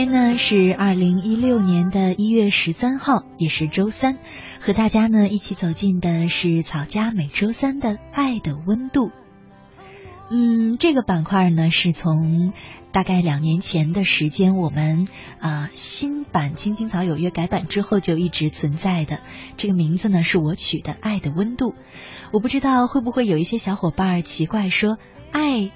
[0.00, 4.16] 今天呢是二零一六年的一月十三号，也是周三，
[4.58, 9.10] 和大家呢一起走进的是草家每周三的爱的温度。
[10.30, 12.54] 嗯，这个板块呢是从
[12.92, 15.06] 大概两年前的时间，我们
[15.38, 19.20] 啊新版《青青草有约》改版之后就一直存在的。
[19.58, 21.74] 这个名字呢是我取的“爱的温度”。
[22.32, 24.96] 我不知道会不会有一些小伙伴奇怪说，
[25.30, 25.70] 爱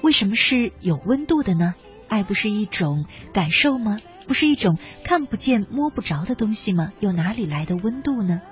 [0.00, 1.74] 为什么是有温度的呢？
[2.08, 3.98] 爱不是一种感受吗？
[4.26, 6.92] 不是一种看不见摸不着的东西吗？
[7.00, 8.42] 又哪里来的温度呢？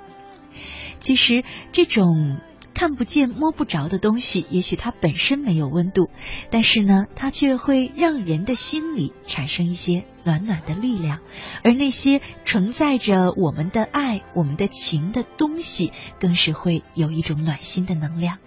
[1.01, 2.39] 其实，这种
[2.73, 6.09] 看不见摸不着的东西，也许它本身没有温度，
[6.51, 11.21] 但是呢，它却会让人的心里产生一些暖暖的力量。
[11.63, 18.39] 而那些承载着我们的爱、我们的情的东西，更是会有一种暖心的能量。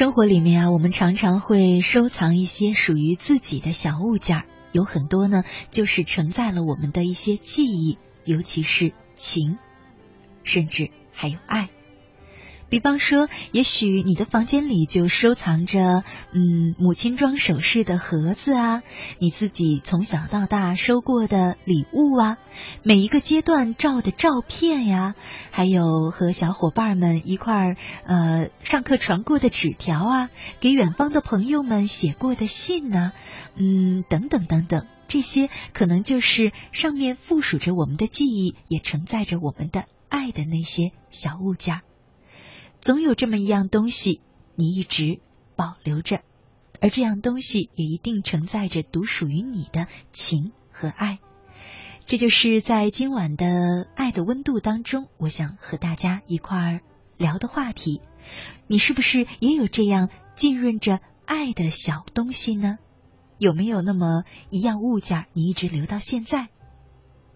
[0.00, 9.58] 生活里面啊，我们常常会收藏一些属于自己的小物件儿，有很多呢，就是承载了我们的一些记忆，尤其是情，
[10.42, 11.68] 甚至还有爱。
[12.70, 18.82] 比方说，也许你的房间里就收藏着，嗯，母亲装首饰的盒子啊，
[19.18, 22.38] 你自己从小到大收过的礼物啊，
[22.84, 25.16] 每一个阶段照的照片呀，
[25.50, 33.10] 还有和小伙伴们一块儿呃上课传过的纸条啊，给远方的朋友们写过的信呢，
[33.56, 41.80] 嗯，等等等等，这些可能就是上面附属着我们的记忆，也承载着我们的爱的那些小物件。
[42.80, 44.22] 总有这么一样东西，
[44.54, 45.20] 你一直
[45.54, 46.22] 保留着，
[46.80, 51.18] 而这样东西也一定承载着独属于你的情和爱。
[52.06, 56.80] 这就是在今晚的爱的温度当中，我想和大家一块儿
[57.18, 58.00] 聊的话题。
[58.66, 62.78] 你是不是也有这样浸润着爱的小东西呢？
[63.38, 66.48] 有没有那么一样物件，你一直留到现在？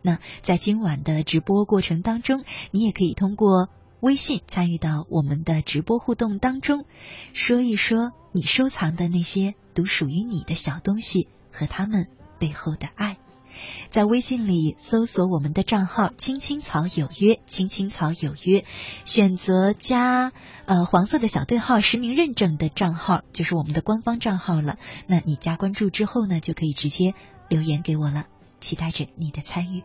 [0.00, 3.68] 那在今晚的直播过程当中，你也可以通过。
[4.04, 6.84] 微信参与到我们的直播互动当中，
[7.32, 13.16] 说一说你收藏的那些独属于你的小东西和他们背后的爱。
[13.88, 18.66] 在微信里搜索我们的账号“青青草有约”，“青青草有约”，
[19.06, 20.32] 选择加
[20.66, 24.76] 呃黄色的小对号实名认证的账号，就是我们的官方账号了。
[25.06, 27.14] 那你加关注之后呢，就可以直接
[27.48, 28.26] 留言给我了，
[28.60, 29.82] 期待着你的参与。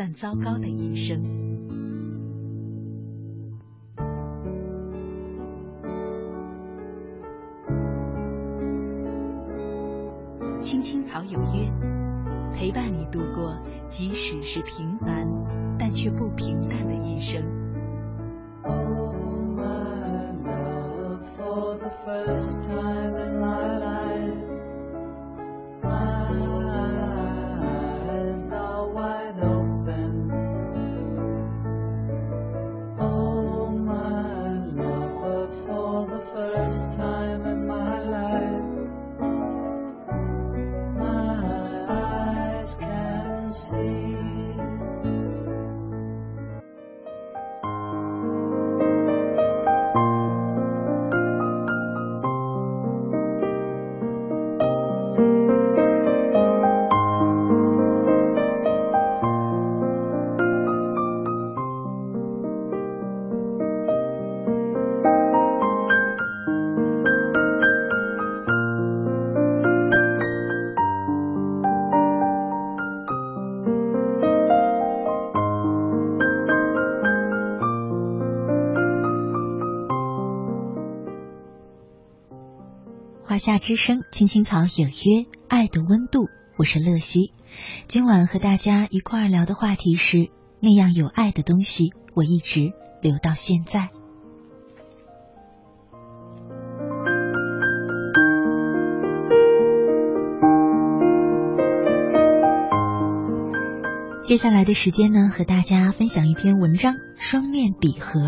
[0.00, 1.22] 算糟糕的一生。
[10.58, 11.70] 青青草有约
[12.50, 13.54] 陪伴你度过
[13.90, 15.19] 即使是平凡。
[83.60, 84.90] 之声《青青草有约》，
[85.46, 87.34] 爱的温度，我是乐西。
[87.88, 93.90] 今晚和大家一块儿聊的话题是：那样有爱的东西，我一直留到现在。
[104.22, 108.20] 接下来的时间呢，和大家分享一篇文章《双面笔盒》。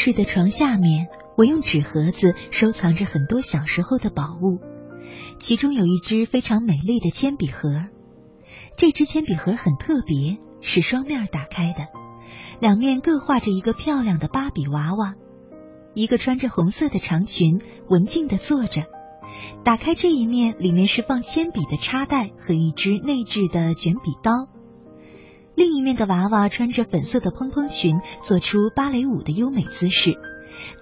[0.00, 4.60] 是的床下面，我用纸盒子收藏着很多小时候的宝物，
[5.40, 7.68] 其中有一只非常美丽的铅笔盒。
[8.76, 11.88] 这只铅笔盒很特别，是双面打开的，
[12.60, 15.14] 两面各画着一个漂亮的芭比娃娃，
[15.94, 18.84] 一个穿着红色的长裙，文静的坐着。
[19.64, 24.46] 打开这一面，里面是放铅笔的插袋和一支内置的卷笔刀。
[25.58, 30.16] 另一面的娃娃穿着粉色的蓬蓬裙，做出芭蕾舞的优美姿势。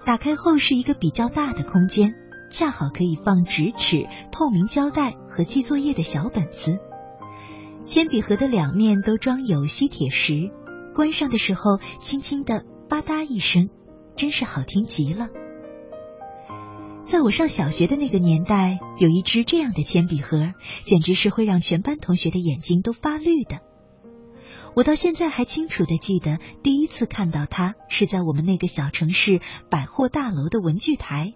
[0.05, 2.13] 打开后是一个比较大的空间，
[2.51, 6.77] 恰好可以放直尺、透明胶带和记作业的小本子。
[7.85, 10.51] 铅笔盒的两面都装有吸铁石，
[10.93, 13.69] 关上的时候轻轻的吧嗒一声，
[14.15, 15.29] 真是好听极了。
[17.03, 20.37] 在我上小学的那个年代，有一支这样的铅笔盒，
[20.83, 23.61] 简直是会让全班同学的眼睛都发绿的。
[24.75, 31.33] 我到现在还清楚的记得，第一次看到它是在我们那个小城市百货大楼的文具台。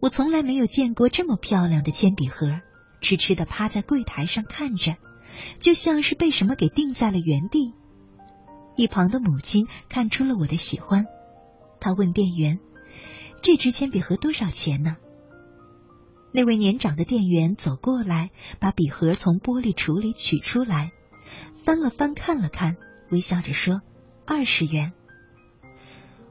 [0.00, 2.60] 我从来没有见过这么漂亮的铅笔盒，
[3.00, 4.96] 痴痴的趴在柜台上看着。
[5.60, 7.74] 就像是被什么给定在了原地。
[8.74, 11.04] 一旁的母亲看出了我的喜欢，
[11.78, 12.58] 她问店员
[13.42, 14.96] ：“这支铅笔盒多少钱呢？”
[16.32, 20.90] 那位年长的店员走过来，把笔盒从玻璃橱里取出来，
[21.64, 22.76] 翻了翻，看了看，
[23.10, 23.82] 微笑着说
[24.26, 24.92] ：“二十元。”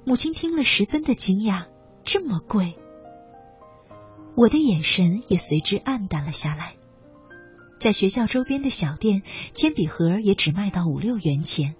[0.05, 1.65] 母亲听了十分的惊讶
[2.05, 2.77] ：“这么贵？”
[4.35, 6.75] 我的眼神也随之暗淡了下来。
[7.79, 9.23] 在学校周边的小店，
[9.53, 11.75] 铅笔盒也只卖到五六元钱。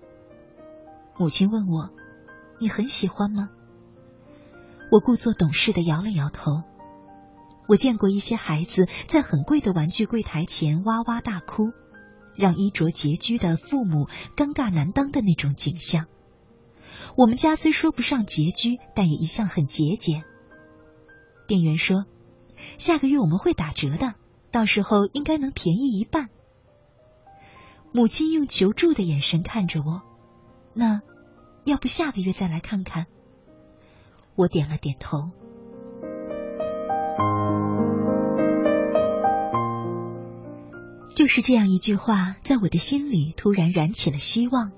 [1.18, 1.92] 母亲问我
[2.60, 3.50] ：“你很喜欢吗？”
[4.92, 6.64] 我故作懂事的摇了摇头。
[7.68, 11.72] 我见过一些孩子在很贵的玩具柜台前哇哇大哭，
[12.36, 16.08] 让衣着拮据的父母尴尬难当的那种景象。
[17.16, 20.24] 我们家虽说不上拮据，但也一向很节俭。
[21.48, 22.06] 店员说
[22.78, 24.16] ：“下个月我们会打折的。”
[24.52, 26.30] 到时候应该能便宜一半。
[27.92, 30.02] 母亲用求助的眼神看着我，
[30.74, 31.02] 那
[31.66, 33.08] 要不下个月再来看看？
[34.36, 35.32] 我点了点头。
[41.16, 44.74] 就是这样一句话，在我的心里突然燃起了希望。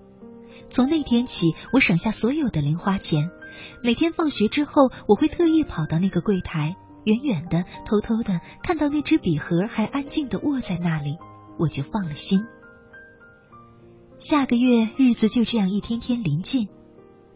[0.70, 3.32] 从那天起，我省下所有的零花钱，
[3.84, 6.75] 每天放学之后，我会特意跑到那个柜台。
[7.06, 11.17] 远远的，偷偷的看到那只笔盒还安静的卧在那里，
[11.58, 12.41] 我就放了心。
[14.20, 16.67] 下个月日子就这样一天天临近，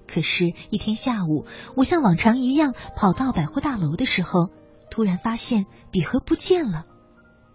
[0.08, 4.52] 可是，一天下午，我像往常一样跑到百货大楼的时候，
[4.92, 6.86] 突然发现笔盒不见了，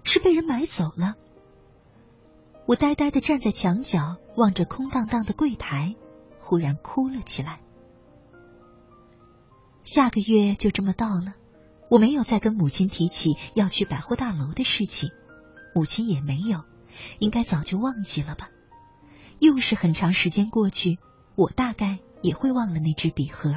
[0.03, 1.15] 是被人买走了。
[2.67, 5.95] 我呆呆的站在墙角，望着空荡荡的柜台，
[6.41, 7.61] 忽然哭了起来。
[9.85, 11.35] 下个月就这么到了。
[11.89, 15.11] 我没有再跟母亲提起要去百货大楼的事情，
[15.77, 16.65] 母亲也没有，
[17.21, 18.51] 应该早就忘记了吧。
[19.39, 20.99] 又是很长时间过去，
[21.37, 23.55] 我大概也会忘了那支笔盒。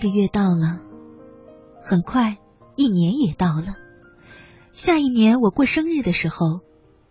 [0.00, 0.80] 个月到了，
[1.82, 2.38] 很快
[2.74, 3.76] 一年也到了。
[4.72, 6.60] 下一年我过生日的时候，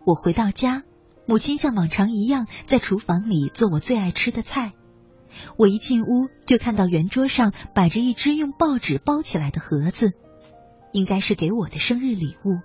[0.04, 0.82] 我回到家，
[1.24, 4.72] 母亲像往常一样在厨房里做我最爱吃的菜。
[5.56, 10.12] 我一进屋就看到圆桌上摆着一只用报纸包起来的盒子，
[10.92, 12.58] 应该是给我的生日礼物。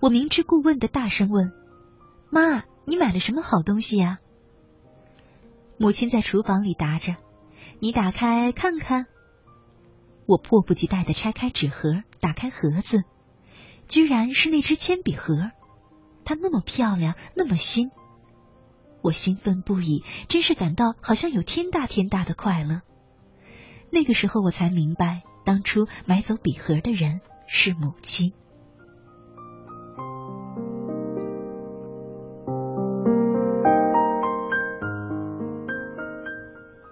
[0.00, 1.50] 我明知故问的大声问
[2.30, 4.18] ：“妈，你买了什么好东西呀？”
[5.80, 7.16] 母亲在厨房里答着
[7.80, 9.06] ：“你打开看看。”
[10.26, 13.04] 我迫不及待的拆开纸盒，打开盒子，
[13.86, 15.34] 居然是那只铅笔盒，
[16.24, 17.90] 它那么漂亮，那么新，
[19.02, 22.82] 我兴奋不已，真是感到好像有天大天大的快乐。
[23.90, 28.32] 那个时候我才明白，当初买走笔盒的人是母亲。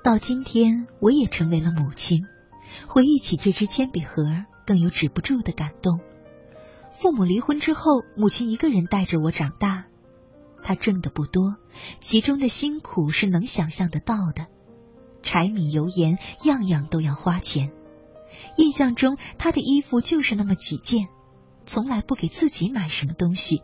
[0.04, 2.26] 到今天，我也成为了母亲。
[2.86, 4.24] 回忆起这支铅笔盒，
[4.66, 6.00] 更有止不住的感动。
[6.92, 9.86] 父母离婚之后，母亲一个人带着我长大。
[10.62, 11.56] 她挣的不多，
[12.00, 14.46] 其中的辛苦是能想象得到的。
[15.22, 17.72] 柴米油盐，样样都要花钱。
[18.56, 21.08] 印象中，她的衣服就是那么几件，
[21.66, 23.62] 从来不给自己买什么东西。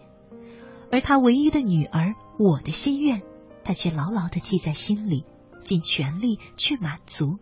[0.91, 3.23] 而她唯一的女儿，我的心愿，
[3.63, 5.25] 她却牢牢的记在心里，
[5.63, 7.39] 尽全力去满足。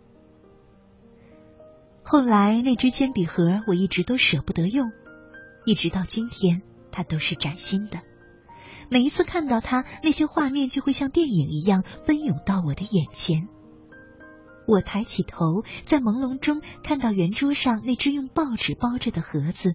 [2.10, 4.92] 后来那支铅笔盒我一直都舍不得用，
[5.66, 8.00] 一直到今天它都是崭新的。
[8.88, 13.46] 每一次看到它，那些画面就会像电影一样奔涌到我的眼前。
[14.66, 19.74] 我抬起头，在朦胧中看到圆桌上那只用报纸包着的盒子，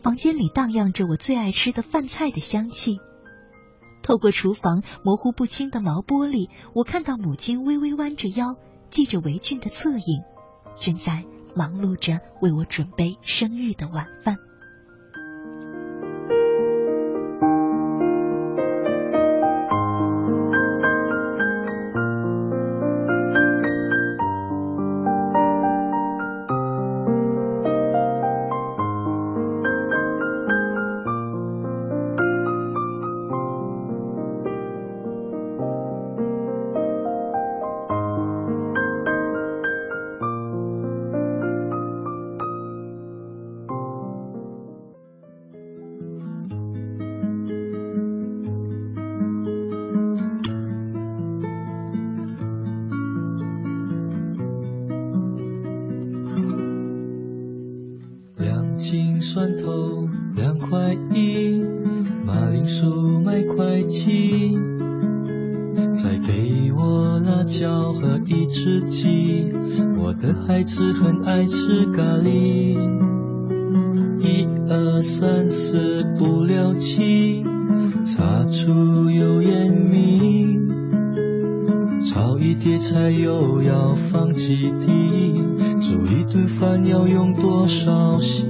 [0.00, 2.96] 房间里荡漾着我最爱吃的饭菜的香气。
[4.02, 8.56] 透过厨房模糊不清的毛玻璃，我看到母亲微微弯着腰，
[8.90, 10.22] 系着围裙的侧影，
[10.78, 14.36] 正在忙碌着为我准备生日的晚饭。
[70.46, 72.78] 孩子很爱吃咖喱，
[74.20, 77.42] 一二三四五六七，
[78.04, 80.56] 擦出油烟迷，
[82.00, 85.42] 炒一碟菜又要放几滴，
[85.80, 88.46] 煮一顿饭要用多少心？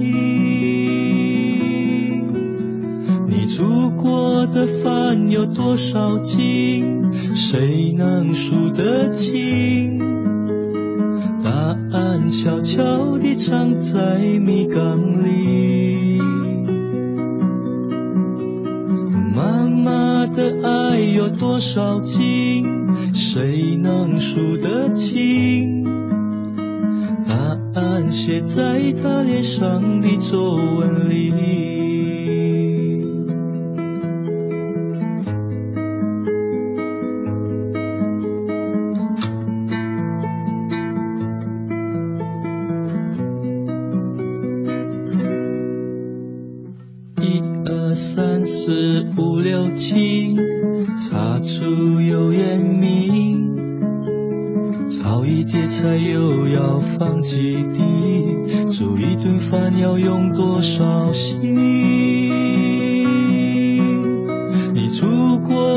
[3.27, 7.11] 你煮过的饭有多少斤？
[7.11, 8.96] 谁能数得？
[12.29, 16.19] 悄悄地藏在米缸里
[19.33, 22.65] 妈妈的爱有多少斤
[23.13, 24.76] 谁能数得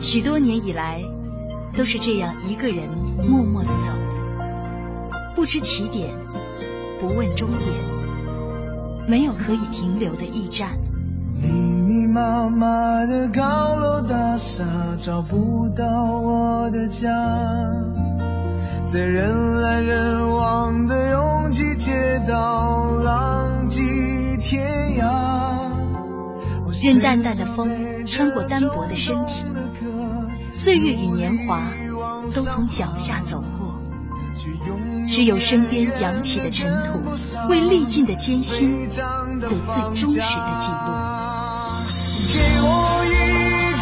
[0.00, 1.00] 许多年以来，
[1.74, 2.86] 都是这样一个人
[9.72, 10.78] 停留的驿站。
[11.40, 14.64] 密密麻麻的高楼大厦，
[15.00, 15.84] 找不到
[16.20, 17.08] 我的家，
[18.84, 23.80] 在人来人往的拥挤街道，浪迹
[24.38, 25.72] 天涯。
[26.84, 29.46] 任淡淡的风穿过单薄的身体。
[30.52, 31.62] 岁月与年华
[32.34, 33.80] 都从脚下走过，
[35.12, 37.04] 只有身边扬起的尘土，
[37.50, 40.88] 为历尽的艰辛做最忠实的记录。
[42.32, 43.12] 给我一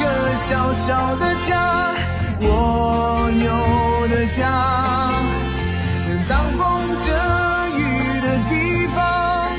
[0.03, 1.95] 个小小的家，
[2.41, 4.43] 我有的家。
[6.29, 7.15] 挡风遮
[7.79, 7.81] 雨
[8.21, 9.53] 的地方，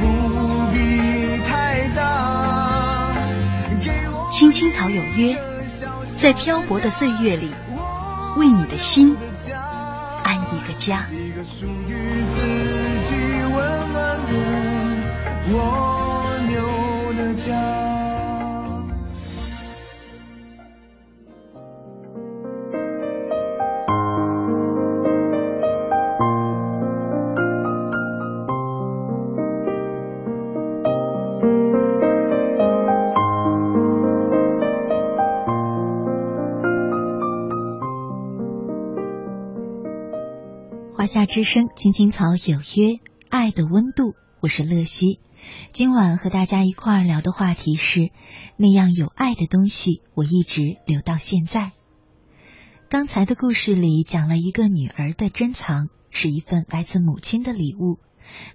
[0.00, 3.14] 不必太大。
[4.32, 5.38] 青青草有约，
[6.20, 7.52] 在漂泊的岁月里，
[8.36, 9.16] 为你的心
[10.24, 11.06] 安一个家。
[11.12, 12.40] 一个属于自
[13.06, 13.14] 己
[13.54, 14.32] 温暖的
[15.52, 16.03] 我
[41.14, 42.98] 夏之声，青青草有约，
[43.28, 45.20] 爱的温度，我是乐西。
[45.70, 48.10] 今晚和大家一块儿聊的话题是
[48.56, 51.70] 那样有爱的东西，我一直留到现在。
[52.88, 58.00] 刚才的故事里讲了一个女儿的珍藏，是一份来自母亲的礼物。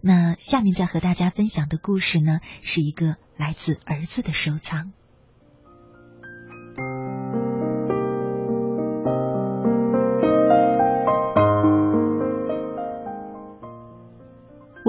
[0.02, 4.92] 那下面再和大家分享的故事呢，是一个来自儿子的收藏。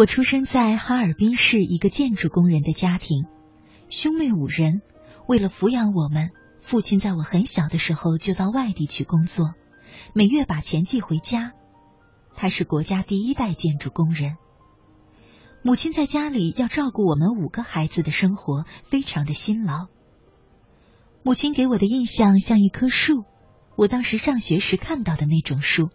[0.00, 3.26] 我出生在哈尔滨市一个建筑工人的家庭，
[3.90, 4.80] 兄妹五人。
[5.28, 6.30] 为了抚养我们，
[6.62, 9.52] 父亲在我很小的时候就到外地去工作，
[10.14, 11.52] 每月把钱寄回家。
[12.34, 14.36] 他是国家第一代建筑工人。
[15.60, 19.88] 母亲在家里要照顾我们五个孩子的生活，非常的辛劳。
[21.22, 23.24] 母亲给我的印象像一棵树，
[23.76, 25.90] 我当时上学时看到的那种树。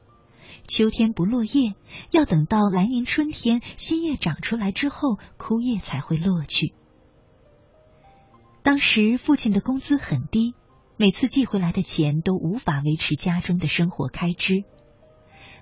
[0.67, 1.75] 秋天不落叶，
[2.11, 6.73] 要等到来年春天新叶长出来之后，枯叶才会落去。
[8.63, 10.55] 当时父亲的工资很低，
[10.97, 14.63] 每次寄回来的钱都无法维持家中的生活开支。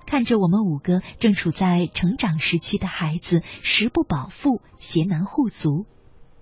[0.06, 5.86] 看着我们五个正处在成长时期的孩子，食不饱腹，鞋难护足，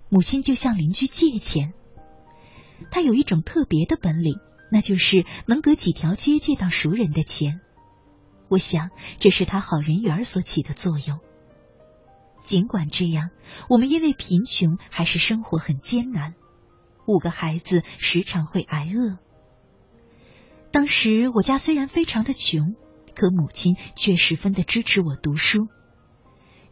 [0.10, 1.74] 母亲就向邻居借钱。
[2.89, 4.36] 他有一种特别的本领，
[4.71, 7.60] 那就是能隔几条街借到熟人的钱。
[8.52, 11.20] 我想，这是他好人缘所起的作用。
[12.44, 13.30] 尽管这样，
[13.70, 16.36] 我们因为贫穷，还是生活很艰难。
[17.08, 19.18] 五个孩子时常会挨饿。
[20.74, 22.76] 当时我家虽然非常的穷，
[23.16, 25.70] 可母亲却十分的支持我读书。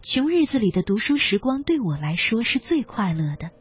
[0.02, 3.52] 穷日子里的读书时光对我来说是最快乐的。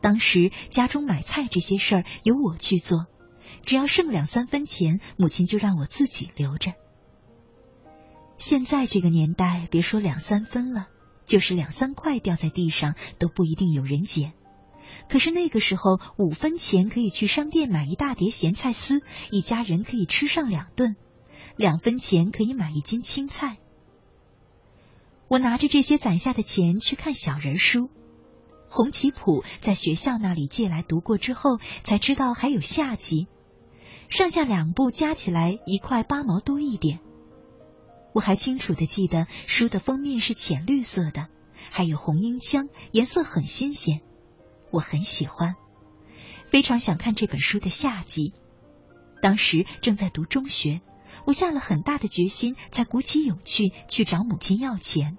[0.00, 3.06] 当时家中买菜这些事儿由我去做，
[3.64, 6.72] 只要剩两三分钱，母亲就让我自己留着。
[8.40, 10.88] 现在这个年代，别说两三分了，
[11.26, 14.32] 就是两三块掉在地上都不一定有人捡。
[15.10, 20.94] 可是那个时候，五分钱可以去商店买一大碟咸菜丝，一家人可以吃上两顿；
[21.56, 23.58] 两分钱可以买一斤青菜。
[25.28, 27.90] 我拿着这些攒下的钱去看小人书，
[28.70, 33.28] 红旗谱在学校那里借来读过之后，才知道还有下集，
[34.08, 37.00] 上下两部加起来一块八毛多一点。
[38.12, 41.28] 我还清楚的记得书的封面是浅绿色的，
[41.70, 44.00] 还有红缨枪，颜色很新鲜，
[44.70, 45.54] 我很喜欢，
[46.46, 48.32] 非常想看这本书的下集。
[49.22, 50.80] 当时正在读中学，
[51.26, 55.16] 我下了很大的决心，才鼓起勇气去找母亲要钱。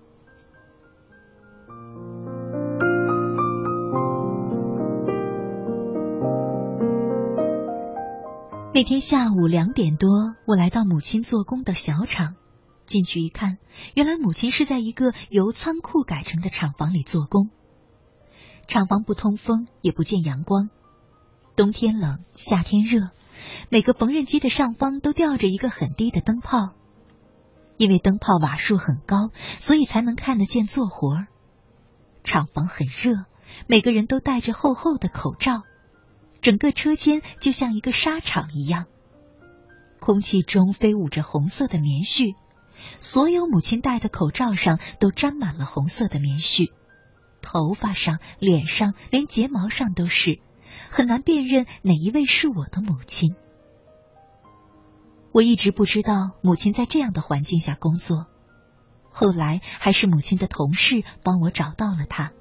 [8.74, 10.10] 那天下午两点多，
[10.48, 12.36] 我来到母亲做工的小厂。
[12.92, 13.58] 进去一看，
[13.96, 17.50] 原来母亲是在一个由仓库改成的厂房里做工。
[18.68, 20.70] 厂房不通风，也不见阳光，
[21.56, 23.10] 冬天冷，夏天热，
[23.70, 26.74] 每个缝纫机的上方都吊着一个很低的灯泡，
[27.78, 31.28] 因为灯泡瓦数很高，所以才能看得见做活儿。
[32.26, 33.26] 厂房很热，
[33.68, 35.64] 每个人都戴着厚厚的口罩，
[36.42, 38.86] 整个车间就像一个沙场一样，
[40.00, 42.36] 空气中飞舞着红色的棉絮。
[43.00, 46.72] 所有母亲戴的口罩上都沾满了红色的棉絮，
[47.42, 50.40] 头发上、脸上，连睫毛上都是，
[50.90, 53.36] 很难辨认哪一位是我的母亲。
[55.32, 58.28] 我一直不知道母亲在这样的环境下工作，
[59.12, 62.32] 后来还是母亲的同事帮我找到了她。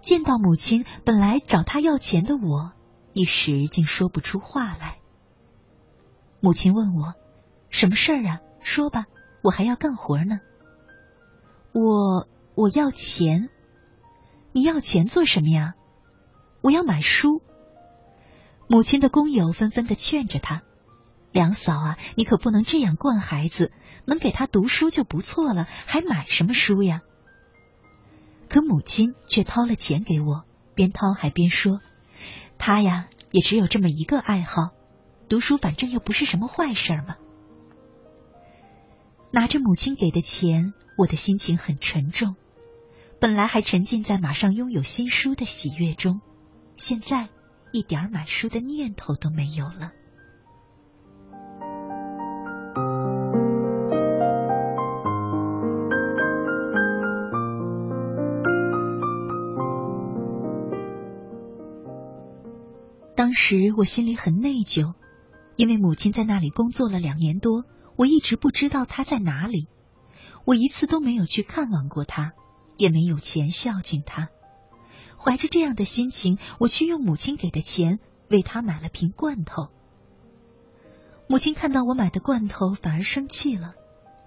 [0.00, 2.72] 见到母亲，本来找她要钱的我，
[3.12, 4.98] 一时竟说不出话来。
[6.40, 7.14] 母亲问我
[7.70, 9.06] ：“什么事儿啊？”说吧，
[9.46, 10.40] 我还要干活呢。
[11.72, 13.48] 我我要钱。
[14.52, 15.74] 你要钱做什么呀？
[16.62, 17.42] 我要买书。
[18.68, 20.62] 母亲的工友纷纷的劝着他
[21.30, 23.70] ：“梁嫂啊，你可不能这样惯孩子，
[24.06, 27.02] 能给他读书就不错了，还买什么书呀？”
[28.48, 31.80] 可母亲却掏了钱给我，边掏还边说
[32.58, 34.70] ：“他呀，也只有这么一个爱好，
[35.28, 37.16] 读书反正又不是什么坏事嘛。”
[39.36, 42.36] 拿着母亲给的钱，我的心情很沉重。
[43.20, 46.22] 本来还沉浸在马上拥有新书的喜悦中，
[46.78, 47.28] 现在
[47.70, 49.92] 一点买书的念头都没有了。
[63.14, 64.94] 当时我心里很内疚，
[65.56, 67.64] 因为母亲在那里工作了两年多，
[67.96, 69.66] 我一直不知道他在哪里，
[70.44, 72.32] 我一次都没有去看望过他，
[72.76, 74.28] 也没有钱孝敬他。
[75.18, 79.68] 怀着这样的心情，我去用母亲给的钱为他买了瓶罐头。
[81.28, 83.74] 母亲看到我买的罐头，反而生气了，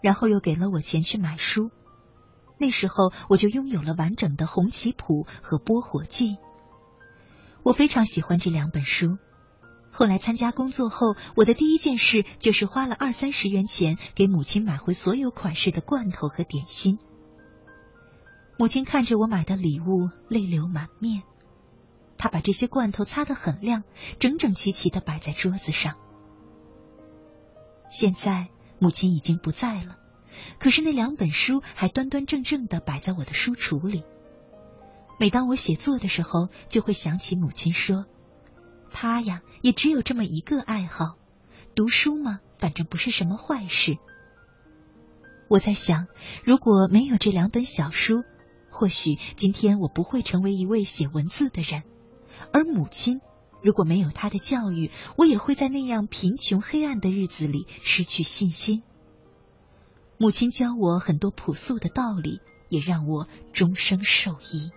[0.01, 1.69] 然后又给了我钱去买书。
[2.57, 6.31] 那时候我就拥有了完整的《红旗谱》和《拨火记》。
[7.63, 9.17] 我非常喜欢这两本书。
[9.91, 16.99] 后来参加工作后，我的第一件事就是花了二三十元钱给母亲买回所有款式的罐头和点心。
[18.57, 21.23] 母亲看着我买的礼物，泪流满面。
[22.17, 23.83] 她把这些罐头擦得很亮，
[24.19, 25.95] 整整齐齐的摆在桌子上。
[27.87, 29.97] 现在母亲已经不在了，
[30.59, 34.03] 可是那两本书还端端正正的摆在我的书橱里。
[35.17, 38.05] 每当我写作的时候，就会想起母亲说
[39.01, 41.15] ：“他呀，也只有这么一个爱好，
[41.73, 43.97] 读书嘛，反正不是什么坏事。”
[45.47, 46.07] 我在想，
[46.43, 48.25] 如果没有这两本小书，
[48.69, 51.83] 或许今天我不会成为一位写文字的人；
[52.51, 53.21] 而母亲，
[53.63, 58.83] 如果没有她的教育，我也会在那样贫穷黑暗的日子里失去信心。
[60.17, 64.71] 母亲教我很多朴素的道理，也让我终生受益。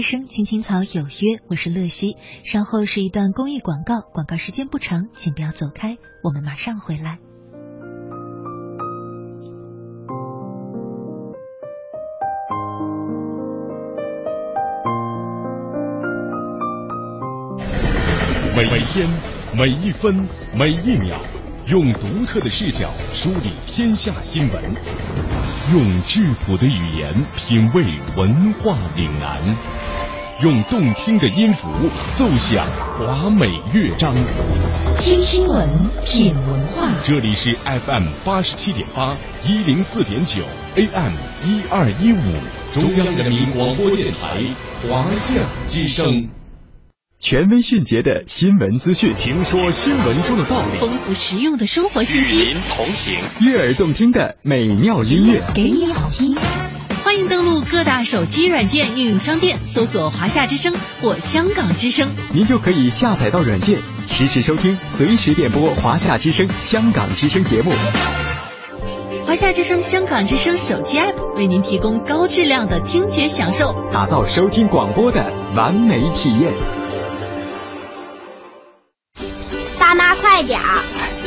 [0.00, 2.16] 之声，青青草有约，我是乐西。
[2.42, 7.18] 稍后是一段公益广告，广告时间不长，请不要走开，我们马上回来。
[18.56, 19.06] 每每天、
[19.54, 20.16] 每一分、
[20.56, 21.14] 每一秒，
[21.66, 24.74] 用独特的视角梳理天下新闻。
[25.72, 27.84] 用质朴的语言品味
[28.16, 29.40] 文化岭南，
[30.42, 31.68] 用动听的音符
[32.14, 34.14] 奏响华美乐章。
[34.98, 35.68] 听新闻，
[36.06, 36.88] 品文化。
[37.04, 40.42] 这里是 FM 八十七点八，一零四点九
[40.76, 41.12] ，AM
[41.44, 42.22] 一二一五，
[42.72, 44.42] 中央人民广播电台
[44.88, 46.30] 华夏之声。
[47.18, 56.34] 权威迅捷的新闻资讯，听说新闻中的道理，丰富实用的生活信息，与您同行，悦耳动听的美妙音乐，给你好听。
[57.10, 67.72] 欢迎登录各大手机软件应用商店，搜索“华夏之声”或“香港之声”，您就可以下载到软件，实时收听，随时点播华夏之声、香港之声节目。
[69.26, 76.54] 华夏之声、香港之声手机 App 为您提供高质量的听觉享受，打造收听广播的完美体验。
[79.80, 80.99] 爸妈，快点儿！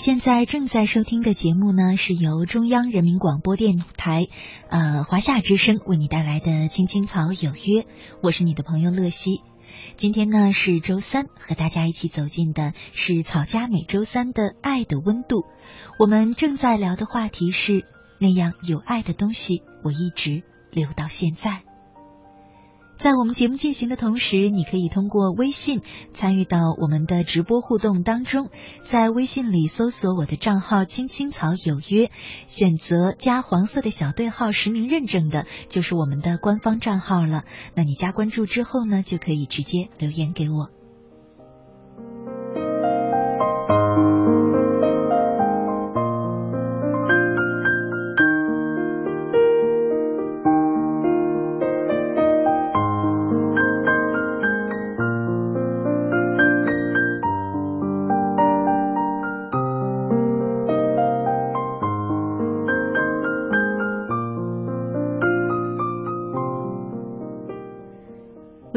[0.00, 4.28] 现在正在收听的节目呢，是由中央人民广播电台，
[4.70, 7.82] 呃，华夏之声为你带来的《青青草有约》，
[8.22, 9.42] 我是你的朋友乐西。
[9.98, 15.44] 今天呢是周三，和大家一起走进的是草家每周三的爱的温度。
[15.98, 17.84] 我们正在聊的话题是
[18.18, 21.60] 那样有爱的东西，我一直留到现在。
[23.00, 25.80] 在我们节目进行的同时，你可以通过微信
[26.12, 28.50] 参与到我们的直播互动当中，
[28.82, 32.10] 在微信里搜索我的账号“青青草有约”，
[32.46, 37.44] 选择加黄色的小对号实名认证的，就是我们的官方账号了。
[37.74, 40.79] 那你加关注之后呢，就可以直接留言给我。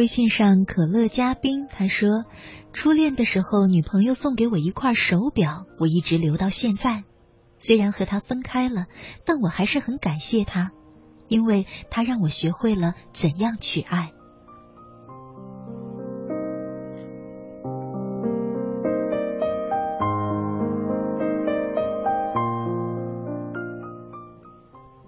[0.03, 2.25] 微信上可乐嘉宾他说，
[2.73, 7.05] 初恋的时候，女朋友送给我一块手表，我一直留到现在。
[7.57, 8.87] 虽然和她分开了，
[9.23, 10.73] 但我还是很感谢她，
[11.29, 14.11] 因为她让我学会了怎样去爱。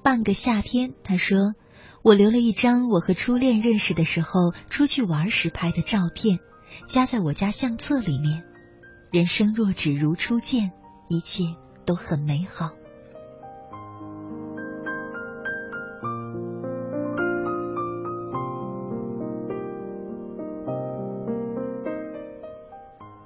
[0.01, 1.53] 半个夏天，他说。
[2.05, 6.37] 我留了一张我和初恋认识的时候出去玩时拍的照片，
[6.87, 8.43] 夹在我家相册里面。
[9.11, 10.71] 人生若只如初见，
[11.09, 11.45] 一切
[11.83, 12.69] 都很美好。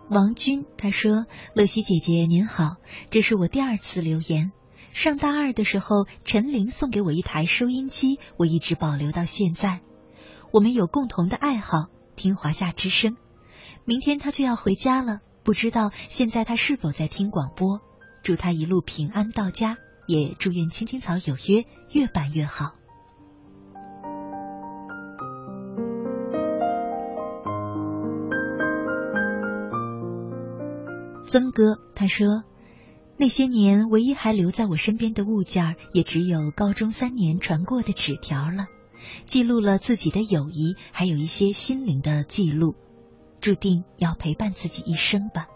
[0.09, 2.77] 王军他说：“乐西姐姐您好，
[3.09, 4.53] 这是我第二次留言，
[4.91, 9.81] 上大二的时候，陈琳送给我一台收音机，我一直保留到现在。
[10.51, 13.15] 我们有共同的爱好，听华夏之声。
[13.85, 17.81] 明天他就要回家了，不知道现在他是否在听广播。
[18.23, 22.73] 祝他一路平安到家，也祝愿青青草有约越办越好。”
[31.25, 32.43] 曾哥他说
[33.20, 38.67] ：“那些年，唯一还留在我身边的物件，也只有高中三年传过的纸条了，
[39.26, 42.76] 记录了自己的友谊，还有一些心灵的记录，
[43.41, 45.47] 注定要陪伴自己一生吧。”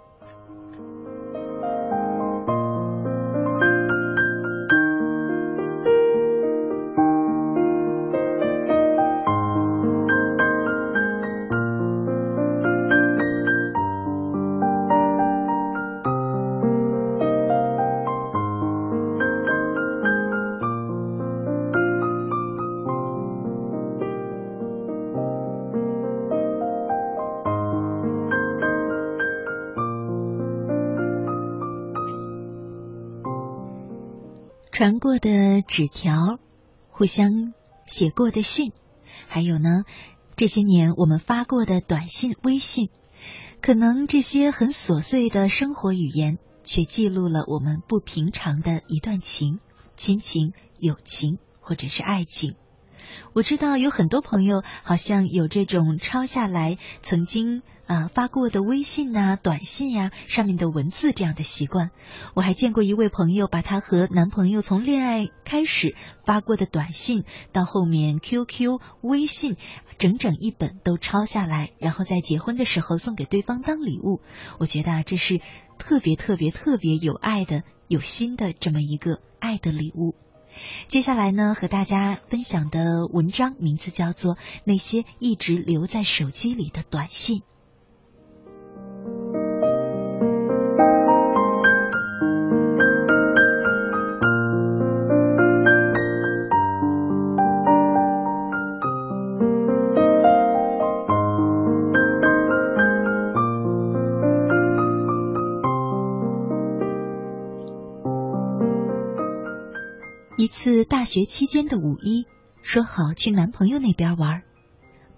[34.83, 36.39] 传过的纸条，
[36.89, 37.53] 互相
[37.87, 38.73] 写过的信，
[39.29, 39.85] 还有呢，
[40.35, 42.89] 这些年我们发过的短信、微信，
[43.61, 49.61] 可能这些很琐碎的生活语言，却记录了我们不平常的一段情、
[49.95, 52.55] 亲情、友情，或者是爱情。
[53.33, 61.91] 我知道有很多朋友好像有这种抄下来曾经啊发过的微信呐、短信呀上面的文字这样的习惯。
[62.33, 65.95] 我还见过一位朋友把她和男朋友从恋爱开始
[66.25, 69.57] 发过的短信到后面 QQ、微信，
[69.97, 74.21] 整整一本都抄下来，然后在结婚的时候送给对方当礼物。
[74.59, 75.41] 我觉得啊，这是
[75.77, 80.15] 特别特别特别有爱的、有心的这么一个爱的礼物。
[80.87, 87.39] 接下来呢，和大家分享的文章名字叫做《那些一直留在手机里的短信》。
[110.43, 112.27] 一次大学期间的五一，
[112.61, 114.43] 说好去男朋友那边玩。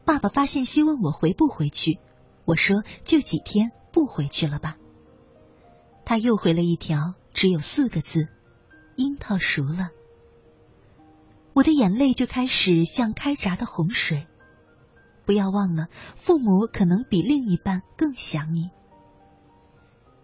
[0.05, 1.97] 爸爸发信息问我回不回去，
[2.45, 4.77] 我说就几天，不回去了吧。
[6.05, 8.27] 他又回了一条，只有四个字：
[8.97, 9.89] 樱桃熟了。
[11.53, 14.27] 我的眼泪就开始像开闸的洪水。
[15.25, 18.69] 不要忘了，父母可能比另一半更想你。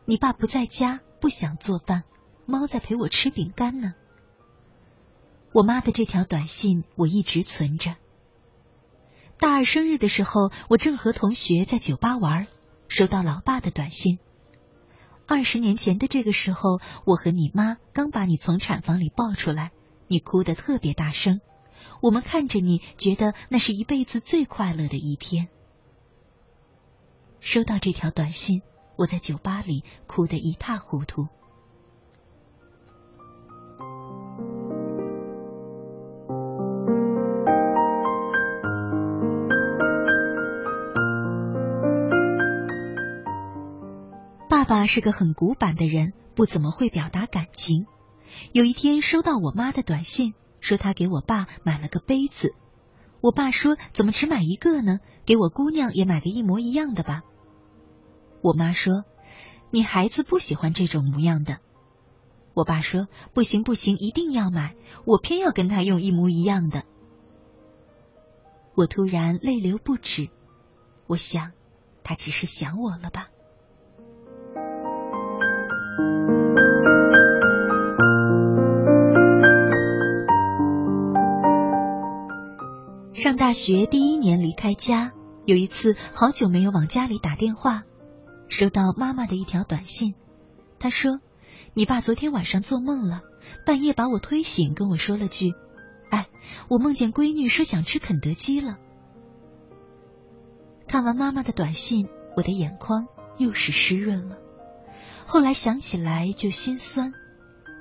[0.05, 2.03] 你爸不在家，不想做饭，
[2.45, 3.95] 猫在陪我吃饼干呢。
[5.53, 7.95] 我妈的这条短信我一直存着。
[9.37, 12.47] 大二生日的时候，我正和同学在酒吧玩，
[12.87, 14.19] 收到老爸的短信。
[15.27, 19.71] 二十年前的这个时候，我和你妈刚把你从产房里抱出来，
[20.07, 21.41] 你哭得特别大声。
[22.01, 25.49] 我们看着你，觉得那是一辈子最快乐的一天。
[27.39, 28.61] 收到这条短信，
[28.95, 31.27] 我在酒吧里哭得一塌糊涂。
[44.81, 47.85] 他是个很古板的人，不怎么会表达感情。
[48.51, 52.55] 有一天收到我妈的短信，说她给我爸买了个杯子。
[53.21, 54.97] 我爸说：“怎么只买一个呢？
[55.23, 57.21] 给我姑娘也买个一模一样的吧。”
[58.41, 59.03] 我妈说
[59.69, 61.59] ：“你孩子不喜欢这种模样的。”
[62.55, 64.75] 我爸说：“不行不行，一定要买，
[65.05, 66.85] 我偏要跟他用一模一样的。”
[68.73, 70.31] 我突然泪流不止，
[71.05, 71.51] 我想，
[72.03, 73.27] 他只是想我了吧。
[83.21, 85.11] 上大学第一年离开家，
[85.45, 87.83] 有一次好久没有往家里打电话，
[88.49, 90.15] 收到妈妈的一条短信，
[90.79, 91.19] 她说
[91.75, 93.21] ：“你爸昨天晚上做梦了，
[93.63, 95.53] 半夜把我推醒，跟我说了句
[96.09, 96.29] ：‘哎，
[96.67, 98.79] 我梦见闺女说想吃肯德基了。’”
[100.89, 103.05] 看完妈妈的短信，我的眼眶
[103.37, 104.39] 又是湿润了。
[105.27, 107.13] 后来想起来就心酸，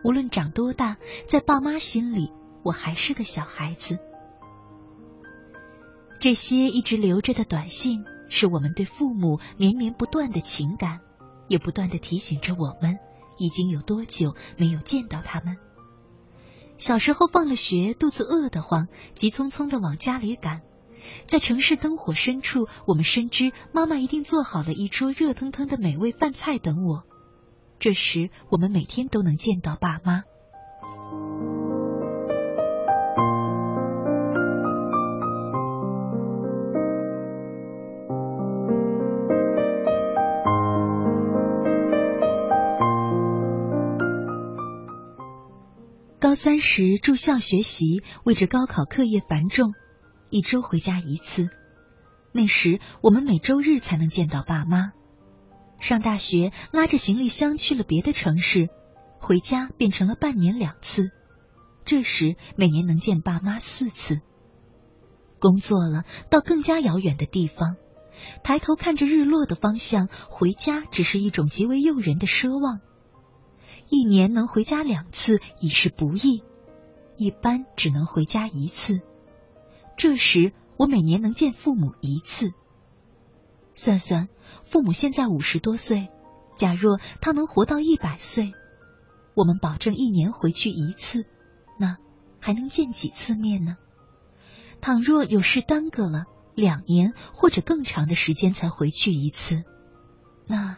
[0.04, 2.30] 无论长多大，在爸妈心里，
[2.62, 4.00] 我还是个小孩子。
[6.20, 11.00] 这些一直留着的短信，是我们对父母绵绵不断的情感，
[11.48, 12.98] 也不断的提醒着我们，
[13.38, 15.56] 已经有多久没有见到他们。
[16.76, 20.60] 小时候放了学，肚子饿得慌，急匆匆的往家里赶。
[21.26, 27.04] 在城市灯火深处，我们深知妈妈一定做好了一桌热腾腾的美味饭菜等我。
[27.78, 30.24] 这时，我们每天都能见到爸妈。
[46.30, 49.72] 高三时住校学习，为着高考课业繁重，
[50.30, 51.48] 一周回家一次。
[52.30, 54.92] 那时我们每周日才能见到爸妈。
[55.80, 58.68] 上大学拉着行李箱去了别的城市，
[59.18, 61.10] 回家变成了半年两次。
[61.84, 64.20] 这时每年能见爸妈四次。
[65.40, 67.74] 工作了，到更加遥远的地方，
[68.44, 72.78] 抬头看着日落的方向，回家只是一种极为诱人的奢望。
[73.90, 76.44] 一年能回家两次已是不易，
[77.16, 79.00] 一般只能回家一次。
[79.96, 82.52] 这时我每年能见父母一次。
[83.74, 84.28] 算算，
[84.62, 86.08] 父母现在五十多岁，
[86.54, 88.52] 假若他能活到一百岁，
[89.34, 91.26] 我们保证一年回去一次，
[91.76, 91.96] 那
[92.38, 93.76] 还能见几次面呢？
[94.80, 99.64] 倘若有事耽搁了两年或者更长的时间才回去一次，
[100.46, 100.76] 那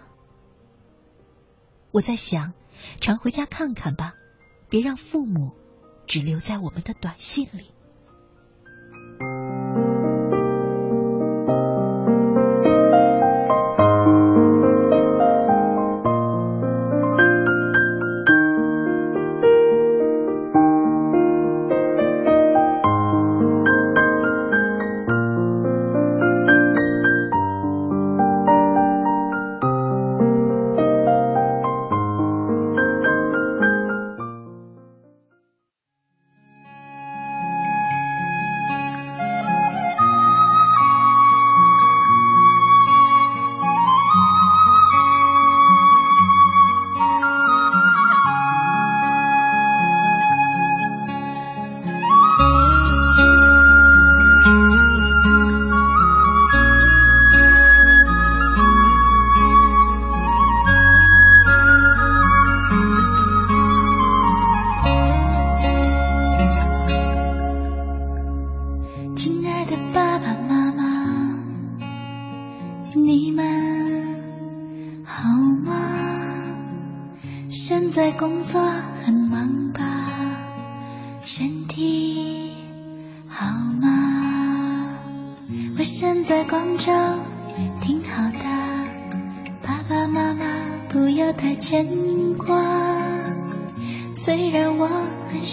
[1.91, 2.55] 我在想。
[3.01, 4.15] 常回家看看吧，
[4.69, 5.53] 别让父母
[6.07, 7.73] 只留在我们的短信里。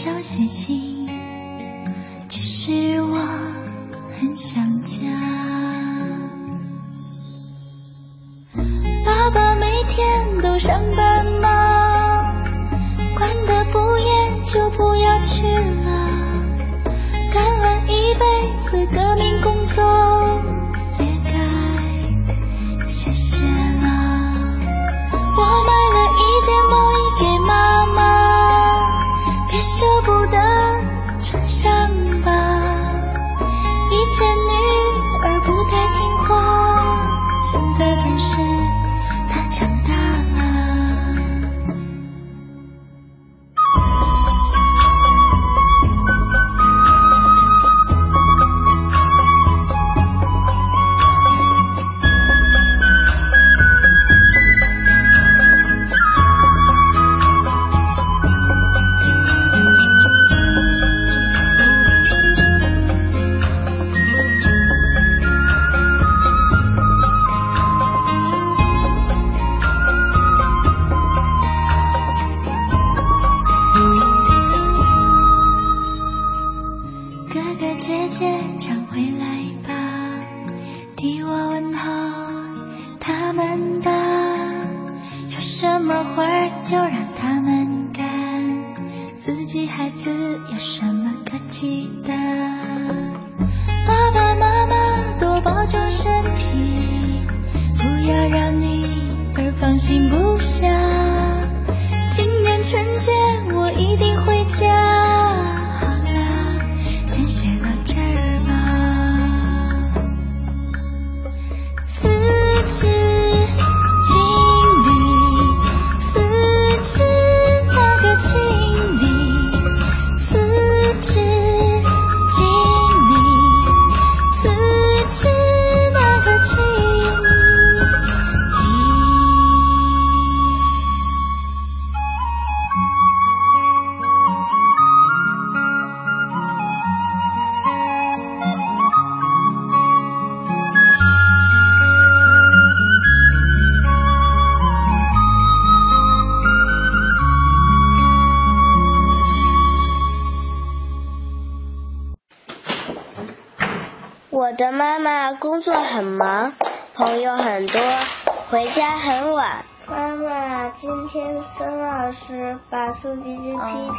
[0.02, 1.10] 少写信
[2.30, 3.18] 其实我
[4.18, 5.29] 很想家。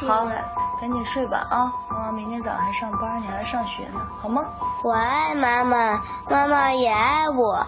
[0.00, 0.42] 吉批评了。
[0.80, 1.70] 赶紧睡吧啊！
[1.90, 4.42] 妈妈明天早上还上班，你还要上学呢，好吗？
[4.82, 7.66] 我爱妈妈，妈妈也爱我，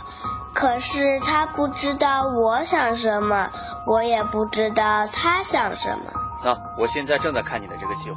[0.55, 3.51] 可是她不知道我想什么，
[3.87, 6.05] 我也不知道她想什么。
[6.43, 8.16] 那我现在正在看你的这个计划。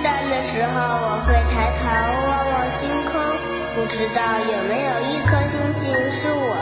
[0.00, 1.84] 孤单的时候，我会抬头
[2.26, 3.20] 望望星空，
[3.74, 6.56] 不知道有没有一颗星星是我。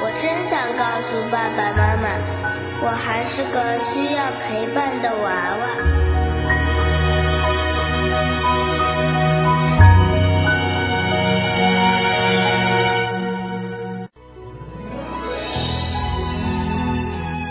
[0.00, 2.06] 我真想告诉爸爸妈妈，
[2.80, 5.26] 我还是个需要陪伴的娃
[5.58, 5.66] 娃。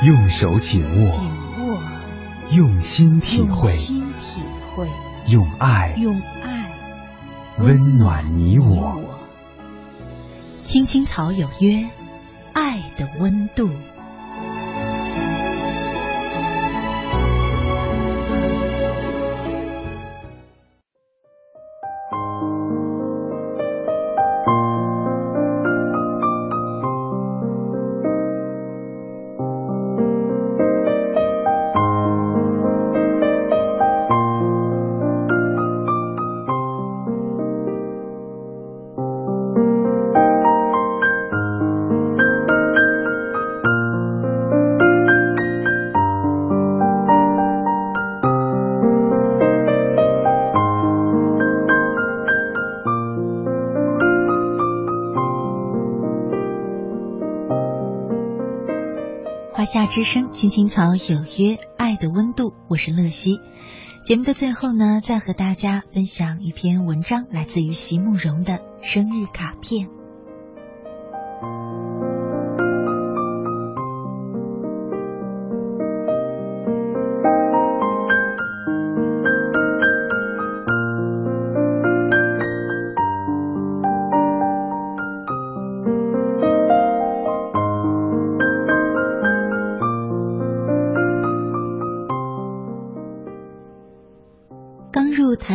[0.06, 1.30] 用手紧握，紧
[1.60, 1.78] 握，
[2.52, 3.74] 用心体会。
[5.26, 6.72] 会用爱，用爱
[7.60, 9.02] 温暖你我。
[10.64, 11.86] 青青草有约，
[12.54, 13.70] 爱的温度。
[59.94, 63.40] 之声，青青草有约，爱的温度，我是乐西。
[64.04, 69.90] 节目的最后呢，再和大家分享一篇文章，来自于席慕容的生日卡片。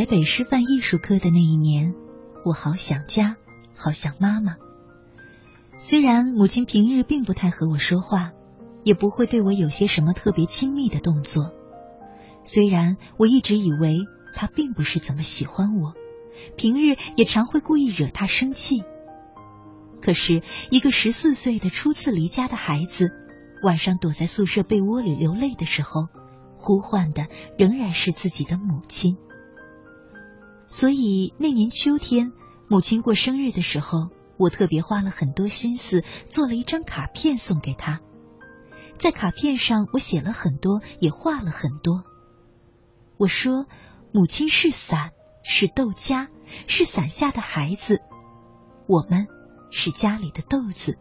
[0.09, 1.93] 北师范艺术科的那一年，
[2.43, 3.37] 我好想家，
[3.77, 4.57] 好想妈妈。
[5.77, 8.33] 虽然母亲平日并不太和我说话，
[8.85, 11.53] 也不会对我有些什么特别亲密的动作。
[12.47, 13.99] 虽然我一直以为
[14.35, 15.93] 她并不是怎么喜欢我，
[16.57, 18.85] 平日也常会故意惹她生气。
[20.01, 23.11] 可是，一个十四岁的初次离家的孩子，
[23.63, 26.07] 晚上躲在宿舍被窝里流泪的时候，
[26.57, 27.27] 呼唤的
[27.59, 29.19] 仍然是自己的母亲。
[30.69, 32.33] 所以那年秋天，
[32.69, 38.01] 母亲过生日的时候，我特别花了很多心思做了一张卡片送给她。
[38.99, 42.05] 在卡片上，我写了很多，也画了很多。
[43.17, 43.67] 我说
[44.13, 45.13] ：“母亲是伞，
[45.43, 46.29] 是豆荚，
[46.67, 48.03] 是伞下的孩子，
[48.87, 49.27] 我们
[49.71, 50.99] 是家里的豆子。”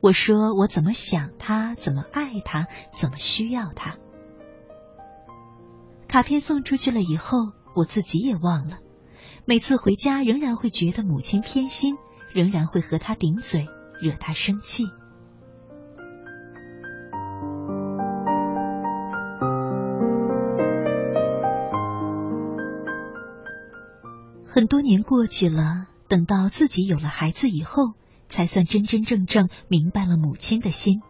[0.00, 3.98] 我说：“我怎么想他，怎么爱他，怎么需要他。”
[6.06, 7.50] 卡片送出去了以后。
[7.74, 8.78] 我自己也忘了，
[9.44, 11.96] 每次回家仍然会觉得母亲偏心，
[12.34, 13.66] 仍然会和她顶嘴，
[14.00, 14.84] 惹她生气。
[24.44, 27.94] 很多年过去了，等到自己有了孩子以后，
[28.28, 31.00] 才算真真正正明白了母亲的心，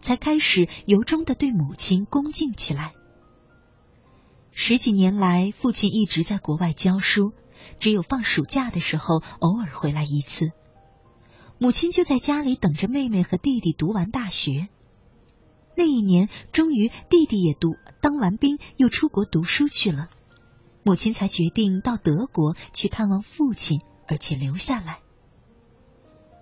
[0.00, 2.92] 才开始由衷的对母亲恭敬起来。
[4.58, 7.34] 十几年来，父亲一直在国外教书，
[7.78, 10.50] 只有放暑假的时候偶尔回来一次。
[11.58, 14.68] 母亲就在家里等着妹妹和弟弟读完大学。
[15.76, 20.08] 那一年，终于弟弟也读当完兵，又出国读书去了，
[20.82, 25.00] 母亲才决定到德国去探望父亲，而且留下来。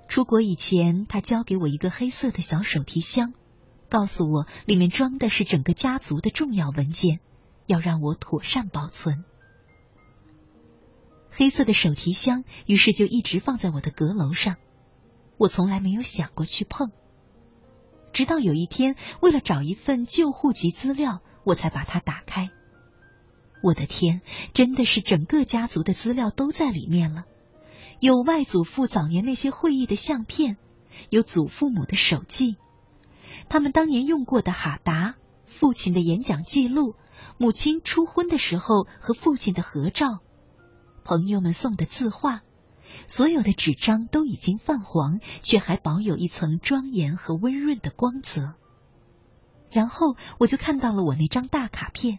[0.07, 3.35] 出国以前，他交给我一个黑色的小手提箱，
[3.89, 7.19] 告诉我里面装的是整个家族的重要文件。
[7.67, 9.25] 要让我妥善保存。
[11.31, 14.57] 黑色的手提箱，于是就一直放在我的阁楼上，
[15.37, 16.93] 我从来没有想过去碰。
[18.13, 22.51] 直到有一天，为了找一份旧户籍资料，我才把它打开。
[23.61, 24.21] 我的天，
[24.53, 27.25] 真的是整个家族的资料都在里面了，
[27.99, 30.59] 有外祖父早年那些会议的相片，
[31.11, 32.57] 有祖父母的手记，
[33.49, 36.95] 他们当年用过的哈达，父亲的演讲记录，
[37.45, 40.21] 母亲初婚的时候和父亲的合照，
[41.05, 42.41] 朋友们送的字画。
[43.07, 48.55] 所有的纸张都已经泛黄，却还保有一层庄严和温润的光泽。
[49.71, 52.19] 然后我就看到了我那张大卡片，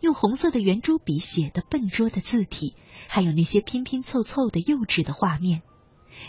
[0.00, 2.74] 用红色的圆珠笔写的笨拙的字体，
[3.06, 5.62] 还有那些拼拼凑凑的幼稚的画面。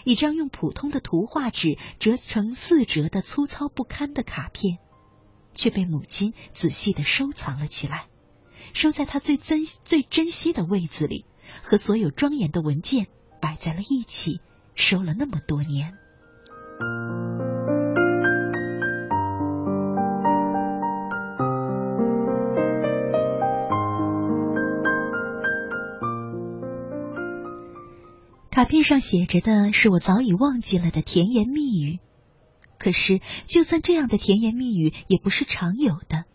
[0.03, 4.77] 一张用普通的图画纸折成四折的粗糙不堪的卡片，
[5.55, 8.05] 却被母亲仔细的收藏了起来，
[8.73, 11.25] 收在他最珍最珍惜的位子里，
[11.61, 13.07] 和所有庄严的文件。
[13.41, 14.39] 摆在了一起，
[14.75, 15.97] 收了那么多年。
[28.51, 31.97] 卡片上写着的是我早已忘记了的甜言蜜语，
[32.77, 36.25] 可是就算这样的甜言蜜语，也不是常有的。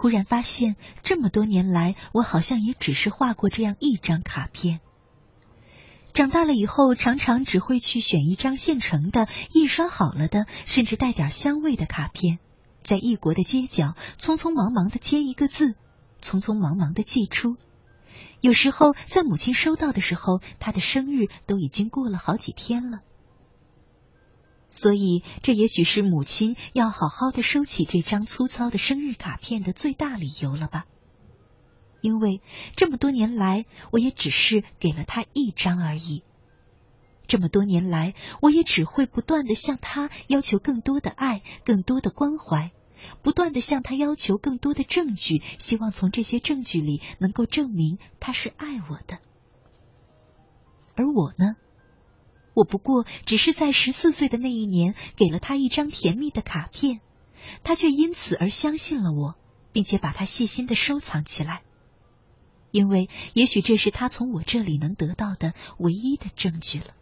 [0.00, 4.80] 忽然发现，这么多年来，我好像也只是画过这样一张卡片。
[6.14, 12.38] 长大了以后，常常只会去选一张现成的、印刷好了的，甚至带点香味的卡片，
[12.82, 15.74] 在异国的街角匆匆忙忙的签一个字，
[16.22, 17.58] 匆匆忙忙的寄出。
[18.40, 23.00] 有时候在母亲收到的时候，她的生日都已经过了好几天了。
[24.70, 30.86] 所以，这也许是母亲要好好的收起这张粗糙的生日卡片的最大理由了吧。
[32.00, 32.40] 因为
[32.76, 36.22] 这么多年来，我也只是给了他一张而已。
[37.26, 42.72] 这么多年来，我也只会不断的向他要求更多的爱，更多的关怀，
[43.22, 49.18] 不断的向他要求更多的证据，希望从这些证据里能够证明他是爱我的。
[50.96, 51.54] 而我呢，
[52.60, 57.00] 我不过只是在十四岁的那一年给了他一张甜蜜的卡片，
[57.64, 59.34] 他却因此而相信了我，
[59.72, 61.62] 并且把它细心的收藏起来。
[62.70, 66.94] 因为也许这是他从我这里能得到的唯一的证据了。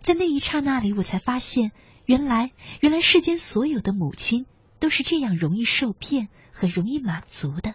[0.00, 1.72] 在那一刹那里，我才发现，
[2.06, 4.46] 原来原来世间所有的母亲
[4.80, 7.74] 都是这样容易受骗和容易满足的。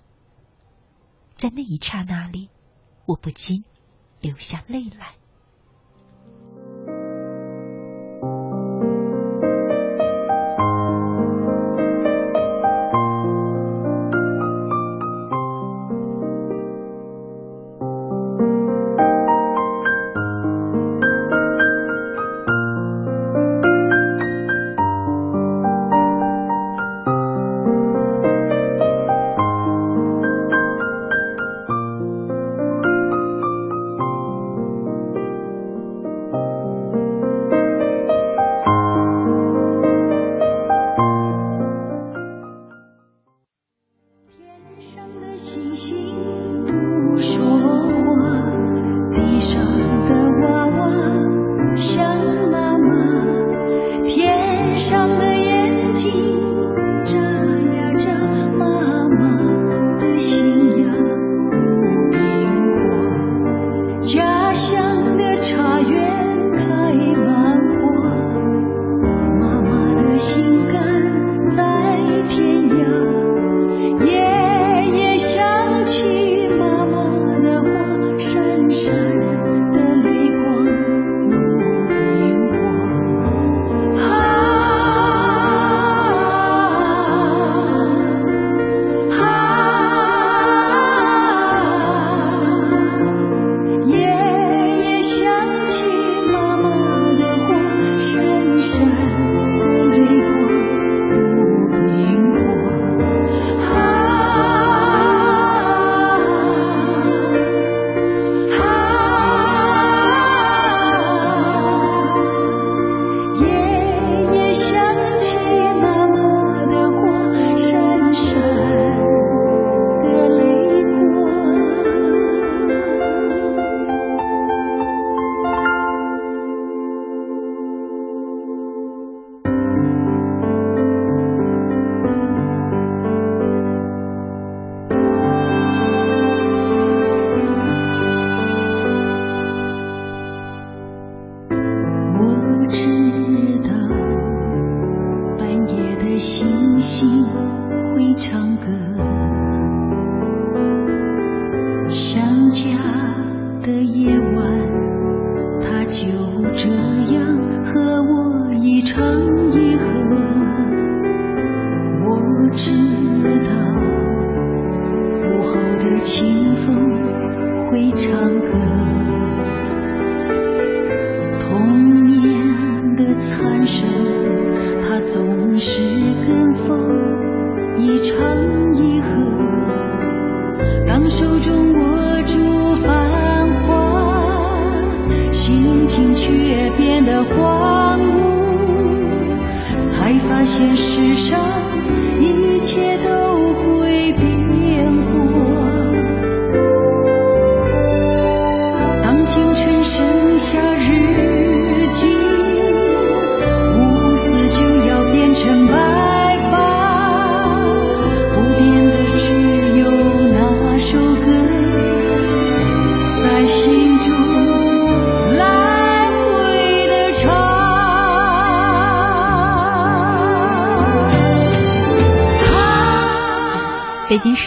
[1.35, 2.49] 在那一刹那里，
[3.05, 3.63] 我不禁
[4.19, 5.18] 流下泪来。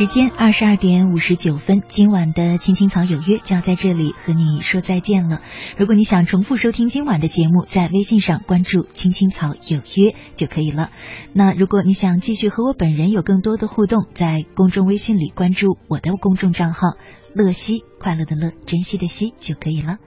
[0.03, 5.42] 时间二十二点五十九分，今晚的《青青草有约》就要在这里和你说再见了。
[5.78, 10.90] 如果你想重复收听今晚的节目，在微信上关注“青青草有约”就可以了。
[11.32, 16.80] 那如果你想继续和我本人有更多的互动，在公众微信里关注我的公众账号
[17.32, 19.98] “乐西”，快乐的乐，珍惜的惜就可以了。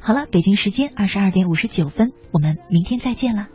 [0.00, 3.48] 好了，北京时间二十二点五十九分，我们明天再见了。